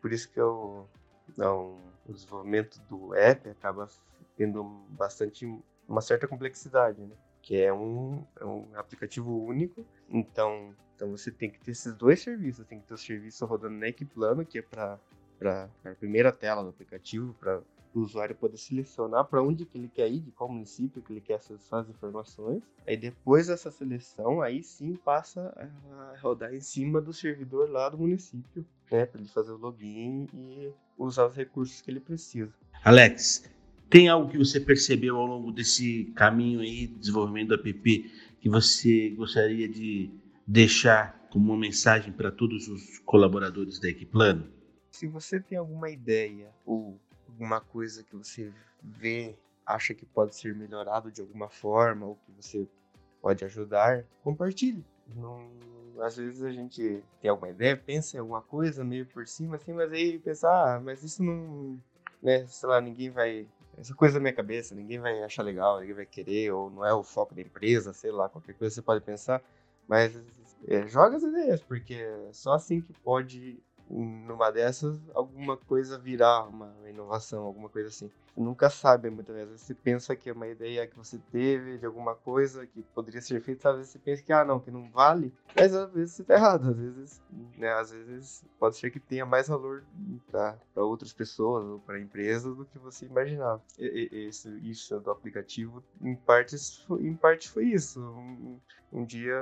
por 0.00 0.12
isso 0.12 0.30
que 0.30 0.40
eu, 0.40 0.88
não, 1.36 1.78
o 2.06 2.12
desenvolvimento 2.12 2.80
do 2.88 3.14
app 3.14 3.48
acaba 3.48 3.88
tendo 4.36 4.62
bastante 4.90 5.46
uma 5.88 6.00
certa 6.00 6.26
complexidade, 6.26 7.00
né? 7.00 7.14
Que 7.42 7.60
é 7.60 7.72
um, 7.72 8.24
é 8.40 8.44
um 8.44 8.66
aplicativo 8.74 9.44
único, 9.44 9.84
então, 10.08 10.74
então 10.94 11.10
você 11.10 11.30
tem 11.30 11.50
que 11.50 11.58
ter 11.60 11.72
esses 11.72 11.94
dois 11.94 12.22
serviços, 12.22 12.66
tem 12.66 12.80
que 12.80 12.86
ter 12.86 12.94
o 12.94 12.98
serviço 12.98 13.44
rodando 13.44 13.76
na 13.76 13.88
Equiplano, 13.88 14.44
que 14.44 14.58
é 14.58 14.62
para 14.62 14.98
a 15.84 15.94
primeira 15.98 16.32
tela 16.32 16.62
do 16.62 16.70
aplicativo, 16.70 17.34
para 17.34 17.60
o 17.94 18.00
usuário 18.00 18.34
poder 18.34 18.56
selecionar 18.56 19.24
para 19.24 19.42
onde 19.42 19.64
que 19.64 19.78
ele 19.78 19.88
quer 19.88 20.10
ir, 20.10 20.20
de 20.20 20.32
qual 20.32 20.50
município 20.50 21.00
que 21.00 21.12
ele 21.12 21.20
quer 21.20 21.34
acessar 21.34 21.80
as 21.80 21.88
informações. 21.88 22.62
Aí 22.86 22.96
depois 22.96 23.46
dessa 23.46 23.70
seleção, 23.70 24.42
aí 24.42 24.62
sim 24.62 24.96
passa 24.96 25.40
a 25.56 26.18
rodar 26.20 26.52
em 26.52 26.60
cima 26.60 27.00
do 27.00 27.12
servidor 27.12 27.70
lá 27.70 27.88
do 27.88 27.98
município, 27.98 28.66
né, 28.90 29.06
para 29.06 29.20
ele 29.20 29.30
fazer 29.30 29.52
o 29.52 29.56
login 29.56 30.26
e 30.34 30.72
usar 30.98 31.26
os 31.26 31.36
recursos 31.36 31.80
que 31.80 31.90
ele 31.90 32.00
precisa. 32.00 32.52
Alex, 32.84 33.44
tem 33.88 34.08
algo 34.08 34.28
que 34.28 34.38
você 34.38 34.60
percebeu 34.60 35.16
ao 35.16 35.26
longo 35.26 35.52
desse 35.52 36.12
caminho 36.16 36.60
aí, 36.60 36.86
desenvolvimento 36.88 37.48
do 37.48 37.54
app, 37.54 38.12
que 38.40 38.48
você 38.48 39.10
gostaria 39.10 39.68
de 39.68 40.10
deixar 40.46 41.28
como 41.30 41.52
uma 41.52 41.58
mensagem 41.58 42.12
para 42.12 42.30
todos 42.30 42.68
os 42.68 42.98
colaboradores 43.00 43.80
da 43.80 43.88
Equiplano? 43.88 44.52
Se 44.90 45.06
você 45.08 45.40
tem 45.40 45.58
alguma 45.58 45.90
ideia 45.90 46.52
ou 46.64 47.00
alguma 47.28 47.60
coisa 47.60 48.02
que 48.02 48.16
você 48.16 48.52
vê, 48.82 49.36
acha 49.66 49.94
que 49.94 50.04
pode 50.04 50.36
ser 50.36 50.54
melhorado 50.54 51.10
de 51.10 51.20
alguma 51.20 51.48
forma 51.48 52.06
ou 52.06 52.16
que 52.16 52.32
você 52.32 52.68
pode 53.20 53.44
ajudar, 53.44 54.04
compartilhe. 54.22 54.84
Não, 55.14 55.48
às 56.00 56.16
vezes 56.16 56.42
a 56.42 56.50
gente 56.50 57.02
tem 57.20 57.30
alguma 57.30 57.50
ideia, 57.50 57.76
pensa 57.76 58.16
em 58.16 58.20
alguma 58.20 58.42
coisa 58.42 58.84
meio 58.84 59.06
por 59.06 59.26
cima, 59.26 59.56
assim, 59.56 59.72
mas 59.72 59.92
aí 59.92 60.18
pensa, 60.18 60.48
ah, 60.48 60.80
mas 60.80 61.02
isso 61.02 61.22
não, 61.22 61.80
né, 62.22 62.46
sei 62.46 62.68
lá, 62.68 62.80
ninguém 62.80 63.10
vai, 63.10 63.46
essa 63.78 63.94
coisa 63.94 64.14
da 64.14 64.20
minha 64.20 64.32
cabeça, 64.32 64.74
ninguém 64.74 64.98
vai 64.98 65.22
achar 65.22 65.42
legal, 65.42 65.80
ninguém 65.80 65.94
vai 65.94 66.06
querer, 66.06 66.52
ou 66.52 66.70
não 66.70 66.84
é 66.84 66.92
o 66.92 67.02
foco 67.02 67.34
da 67.34 67.40
empresa, 67.40 67.92
sei 67.92 68.10
lá, 68.10 68.28
qualquer 68.28 68.54
coisa 68.54 68.74
você 68.74 68.82
pode 68.82 69.04
pensar, 69.04 69.42
mas 69.88 70.14
é, 70.66 70.86
joga 70.86 71.16
as 71.16 71.22
ideias, 71.22 71.62
porque 71.62 71.94
é 71.94 72.30
só 72.32 72.54
assim 72.54 72.80
que 72.80 72.92
pode 73.00 73.58
numa 73.88 74.50
dessas, 74.50 74.98
alguma 75.14 75.56
coisa 75.56 75.98
virar 75.98 76.44
uma 76.44 76.74
inovação, 76.88 77.44
alguma 77.44 77.68
coisa 77.68 77.88
assim. 77.88 78.10
Você 78.34 78.40
nunca 78.40 78.68
sabe 78.68 79.10
muitas 79.10 79.34
vezes. 79.34 79.60
Você 79.60 79.74
pensa 79.74 80.16
que 80.16 80.28
é 80.28 80.32
uma 80.32 80.48
ideia 80.48 80.86
que 80.86 80.96
você 80.96 81.18
teve 81.30 81.78
de 81.78 81.86
alguma 81.86 82.14
coisa 82.14 82.66
que 82.66 82.82
poderia 82.94 83.20
ser 83.20 83.40
feita, 83.40 83.70
às 83.70 83.76
vezes 83.76 83.92
você 83.92 83.98
pensa 83.98 84.22
que, 84.22 84.32
ah, 84.32 84.44
não, 84.44 84.58
que 84.58 84.70
não 84.70 84.90
vale, 84.90 85.32
mas 85.54 85.74
às 85.74 85.90
vezes 85.92 86.14
você 86.14 86.22
está 86.22 86.34
errado. 86.34 86.70
Às 86.70 86.76
vezes, 86.76 87.22
né, 87.56 87.72
às 87.72 87.92
vezes 87.92 88.44
pode 88.58 88.76
ser 88.76 88.90
que 88.90 88.98
tenha 88.98 89.24
mais 89.24 89.48
valor 89.48 89.84
para 90.30 90.58
outras 90.76 91.12
pessoas 91.12 91.64
ou 91.64 91.78
para 91.80 92.00
empresas 92.00 92.56
do 92.56 92.64
que 92.64 92.78
você 92.78 93.06
imaginava. 93.06 93.62
E, 93.78 94.26
esse, 94.28 94.48
isso 94.68 94.98
do 94.98 95.10
aplicativo, 95.10 95.82
em 96.00 96.16
partes, 96.16 96.84
em 97.00 97.14
parte 97.14 97.48
foi 97.48 97.66
isso. 97.66 98.00
Um, 98.00 98.58
um 98.92 99.04
dia 99.04 99.40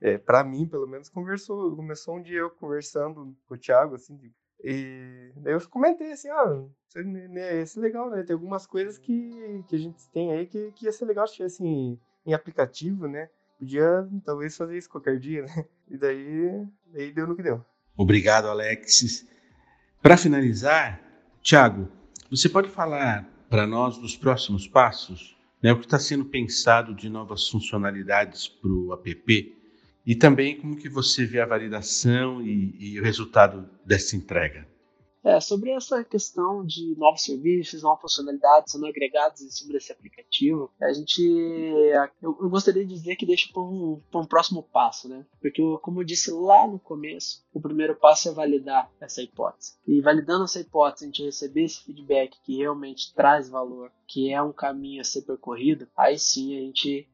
é, 0.00 0.18
para 0.18 0.44
mim, 0.44 0.66
pelo 0.66 0.86
menos, 0.86 1.08
conversou, 1.08 1.74
começou 1.74 2.16
um 2.16 2.22
dia 2.22 2.38
eu 2.38 2.50
conversando 2.50 3.36
com 3.46 3.54
o 3.54 3.58
Thiago, 3.58 3.94
assim, 3.94 4.18
e 4.62 5.30
daí 5.36 5.52
eu 5.52 5.68
comentei 5.68 6.12
assim, 6.12 6.28
ah, 6.30 6.64
isso 6.88 7.02
né, 7.04 7.64
ser 7.64 7.80
legal, 7.80 8.10
né? 8.10 8.22
Tem 8.24 8.34
algumas 8.34 8.66
coisas 8.66 8.98
que, 8.98 9.64
que 9.68 9.76
a 9.76 9.78
gente 9.78 10.08
tem 10.10 10.32
aí 10.32 10.46
que, 10.46 10.72
que 10.72 10.86
ia 10.86 10.92
ser 10.92 11.04
legal 11.04 11.24
assim, 11.24 11.98
em 12.26 12.34
aplicativo, 12.34 13.06
né? 13.06 13.28
Podia 13.58 14.08
talvez 14.24 14.56
fazer 14.56 14.76
isso 14.76 14.90
qualquer 14.90 15.18
dia, 15.18 15.42
né? 15.46 15.64
E 15.88 15.96
daí, 15.96 16.66
daí 16.92 17.12
deu 17.12 17.26
no 17.26 17.36
que 17.36 17.42
deu. 17.42 17.64
Obrigado, 17.96 18.48
Alexis. 18.48 19.26
Para 20.02 20.16
finalizar, 20.16 21.00
Thiago, 21.42 21.88
você 22.30 22.48
pode 22.48 22.68
falar 22.68 23.28
para 23.48 23.66
nós 23.66 23.98
dos 23.98 24.16
próximos 24.16 24.66
passos? 24.66 25.36
Né, 25.60 25.72
o 25.72 25.78
que 25.78 25.86
está 25.86 25.98
sendo 25.98 26.24
pensado 26.24 26.94
de 26.94 27.08
novas 27.08 27.48
funcionalidades 27.48 28.46
para 28.46 28.70
o 28.70 28.92
app 28.92 29.57
e 30.08 30.16
também 30.16 30.58
como 30.58 30.74
que 30.74 30.88
você 30.88 31.26
vê 31.26 31.38
a 31.38 31.44
validação 31.44 32.40
e, 32.40 32.74
e 32.80 32.98
o 32.98 33.04
resultado 33.04 33.68
dessa 33.84 34.16
entrega? 34.16 34.66
É, 35.22 35.38
sobre 35.38 35.70
essa 35.70 36.02
questão 36.02 36.64
de 36.64 36.94
novos 36.96 37.24
serviços, 37.24 37.82
novas 37.82 38.00
funcionalidades 38.00 38.72
sendo 38.72 38.86
agregadas 38.86 39.42
em 39.42 39.50
cima 39.50 39.74
desse 39.74 39.92
aplicativo, 39.92 40.72
a 40.80 40.90
gente. 40.94 41.20
Eu, 42.22 42.38
eu 42.40 42.48
gostaria 42.48 42.86
de 42.86 42.94
dizer 42.94 43.16
que 43.16 43.26
deixa 43.26 43.52
para 43.52 43.60
um, 43.60 44.00
um 44.14 44.24
próximo 44.24 44.62
passo, 44.62 45.10
né? 45.10 45.26
Porque, 45.42 45.60
como 45.82 46.00
eu 46.00 46.04
disse 46.04 46.30
lá 46.30 46.66
no 46.66 46.78
começo, 46.78 47.44
o 47.52 47.60
primeiro 47.60 47.94
passo 47.94 48.30
é 48.30 48.32
validar 48.32 48.90
essa 48.98 49.20
hipótese. 49.20 49.76
E 49.86 50.00
validando 50.00 50.44
essa 50.44 50.60
hipótese, 50.60 51.04
a 51.04 51.08
gente 51.08 51.22
receber 51.22 51.64
esse 51.64 51.84
feedback 51.84 52.34
que 52.46 52.56
realmente 52.56 53.12
traz 53.12 53.50
valor, 53.50 53.92
que 54.06 54.32
é 54.32 54.40
um 54.40 54.54
caminho 54.54 55.02
a 55.02 55.04
ser 55.04 55.20
percorrido, 55.20 55.86
aí 55.94 56.18
sim 56.18 56.56
a 56.56 56.60
gente 56.62 57.06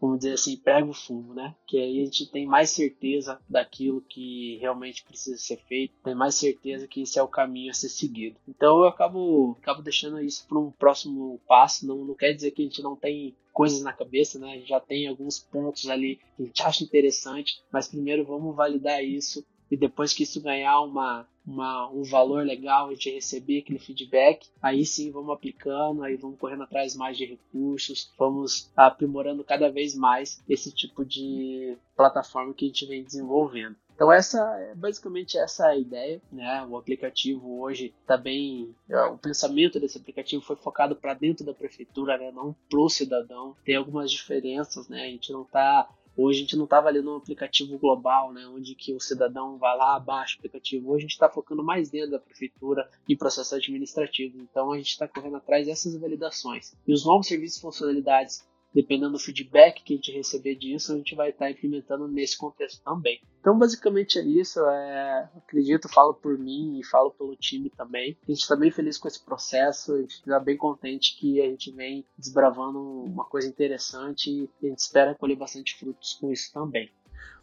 vamos 0.00 0.18
dizer 0.18 0.34
assim, 0.34 0.56
pega 0.56 0.86
o 0.86 0.94
fumo, 0.94 1.34
né? 1.34 1.54
Que 1.66 1.78
aí 1.78 2.00
a 2.00 2.04
gente 2.04 2.30
tem 2.30 2.46
mais 2.46 2.70
certeza 2.70 3.40
daquilo 3.48 4.00
que 4.00 4.56
realmente 4.60 5.04
precisa 5.04 5.36
ser 5.36 5.58
feito, 5.68 5.94
tem 6.02 6.14
mais 6.14 6.34
certeza 6.34 6.86
que 6.86 7.02
esse 7.02 7.18
é 7.18 7.22
o 7.22 7.28
caminho 7.28 7.70
a 7.70 7.74
ser 7.74 7.88
seguido. 7.88 8.38
Então 8.46 8.78
eu 8.78 8.86
acabo, 8.86 9.56
acabo 9.60 9.82
deixando 9.82 10.20
isso 10.20 10.46
para 10.48 10.58
um 10.58 10.70
próximo 10.70 11.40
passo. 11.46 11.86
Não, 11.86 12.04
não 12.04 12.14
quer 12.14 12.32
dizer 12.32 12.52
que 12.52 12.62
a 12.62 12.64
gente 12.64 12.82
não 12.82 12.96
tem 12.96 13.34
coisas 13.52 13.82
na 13.82 13.92
cabeça, 13.92 14.38
né? 14.38 14.52
A 14.52 14.56
gente 14.56 14.68
já 14.68 14.80
tem 14.80 15.08
alguns 15.08 15.38
pontos 15.38 15.88
ali 15.88 16.20
que 16.36 16.42
a 16.42 16.46
gente 16.46 16.62
acha 16.62 16.84
interessante, 16.84 17.60
mas 17.72 17.88
primeiro 17.88 18.24
vamos 18.24 18.54
validar 18.54 19.04
isso 19.04 19.44
e 19.70 19.76
depois 19.76 20.12
que 20.12 20.22
isso 20.22 20.40
ganhar 20.40 20.80
uma, 20.80 21.26
uma, 21.46 21.88
um 21.90 22.02
valor 22.02 22.44
legal, 22.44 22.88
a 22.88 22.92
gente 22.92 23.10
receber 23.10 23.60
aquele 23.60 23.78
feedback, 23.78 24.48
aí 24.62 24.84
sim 24.84 25.10
vamos 25.10 25.34
aplicando, 25.34 26.02
aí 26.02 26.16
vamos 26.16 26.38
correndo 26.38 26.62
atrás 26.62 26.94
mais 26.94 27.16
de 27.16 27.24
recursos, 27.24 28.12
vamos 28.18 28.70
aprimorando 28.76 29.44
cada 29.44 29.70
vez 29.70 29.94
mais 29.94 30.42
esse 30.48 30.72
tipo 30.72 31.04
de 31.04 31.76
plataforma 31.96 32.54
que 32.54 32.64
a 32.64 32.68
gente 32.68 32.86
vem 32.86 33.02
desenvolvendo. 33.02 33.76
Então 33.98 34.12
essa 34.12 34.38
é 34.60 34.76
basicamente 34.76 35.36
essa 35.36 35.66
a 35.66 35.76
ideia, 35.76 36.22
né? 36.30 36.64
O 36.70 36.76
aplicativo 36.76 37.60
hoje 37.60 37.92
está 38.00 38.16
bem, 38.16 38.72
é, 38.88 39.02
o 39.06 39.18
pensamento 39.18 39.80
desse 39.80 39.98
aplicativo 39.98 40.40
foi 40.40 40.54
focado 40.54 40.94
para 40.94 41.14
dentro 41.14 41.44
da 41.44 41.52
prefeitura, 41.52 42.16
né? 42.16 42.30
Não 42.30 42.54
para 42.70 42.78
o 42.78 42.88
cidadão. 42.88 43.56
Tem 43.64 43.74
algumas 43.74 44.12
diferenças, 44.12 44.88
né? 44.88 45.02
A 45.02 45.10
gente 45.10 45.32
não 45.32 45.42
está 45.42 45.88
Hoje 46.20 46.38
a 46.38 46.42
gente 46.42 46.56
não 46.56 46.64
estava 46.64 46.88
ali 46.88 47.00
num 47.00 47.14
aplicativo 47.14 47.78
global, 47.78 48.32
né, 48.32 48.44
onde 48.48 48.74
que 48.74 48.92
o 48.92 48.98
cidadão 48.98 49.56
vai 49.56 49.76
lá, 49.76 50.00
baixa 50.00 50.34
o 50.34 50.38
aplicativo. 50.40 50.90
Hoje 50.90 50.98
a 50.98 51.02
gente 51.02 51.12
está 51.12 51.28
focando 51.28 51.62
mais 51.62 51.88
dentro 51.90 52.10
da 52.10 52.18
prefeitura 52.18 52.90
e 53.08 53.14
processos 53.14 53.52
administrativos. 53.52 54.40
Então 54.40 54.72
a 54.72 54.76
gente 54.76 54.88
está 54.88 55.06
correndo 55.06 55.36
atrás 55.36 55.68
dessas 55.68 55.96
validações. 55.96 56.74
E 56.84 56.92
os 56.92 57.06
novos 57.06 57.28
serviços 57.28 57.58
e 57.58 57.60
funcionalidades 57.60 58.44
dependendo 58.74 59.12
do 59.12 59.18
feedback 59.18 59.82
que 59.82 59.94
a 59.94 59.96
gente 59.96 60.12
receber 60.12 60.54
disso, 60.54 60.92
a 60.92 60.96
gente 60.96 61.14
vai 61.14 61.30
estar 61.30 61.50
implementando 61.50 62.06
nesse 62.08 62.36
contexto 62.36 62.82
também. 62.82 63.20
Então, 63.40 63.58
basicamente 63.58 64.18
é 64.18 64.22
isso. 64.22 64.60
É, 64.60 65.28
acredito, 65.36 65.88
falo 65.88 66.14
por 66.14 66.38
mim 66.38 66.78
e 66.78 66.84
falo 66.84 67.10
pelo 67.10 67.36
time 67.36 67.70
também. 67.70 68.16
A 68.26 68.30
gente 68.30 68.42
está 68.42 68.56
bem 68.56 68.70
feliz 68.70 68.98
com 68.98 69.08
esse 69.08 69.24
processo, 69.24 69.94
a 69.94 70.00
gente 70.00 70.14
está 70.14 70.38
bem 70.38 70.56
contente 70.56 71.16
que 71.18 71.40
a 71.40 71.46
gente 71.46 71.70
vem 71.72 72.04
desbravando 72.16 72.78
uma 72.80 73.24
coisa 73.24 73.48
interessante 73.48 74.30
e 74.30 74.66
a 74.66 74.70
gente 74.70 74.78
espera 74.78 75.14
colher 75.14 75.36
bastante 75.36 75.76
frutos 75.76 76.14
com 76.14 76.30
isso 76.30 76.52
também. 76.52 76.90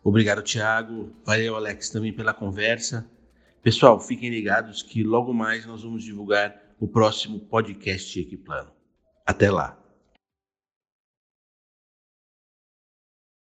Obrigado, 0.03 0.44
Thiago. 0.44 1.12
Valeu, 1.25 1.55
Alex, 1.55 1.89
também 1.89 2.13
pela 2.13 2.34
conversa. 2.34 3.10
Pessoal, 3.63 4.00
fiquem 4.00 4.29
ligados 4.29 4.84
que 4.84 5.03
logo 5.03 5.34
mais 5.34 5.65
nós 5.65 5.82
vamos 5.82 6.03
divulgar 6.03 6.55
o 6.79 6.88
próximo 6.88 7.39
podcast 7.39 8.20
Equiplano. 8.20 8.72
Até 9.25 9.50
lá! 9.50 9.85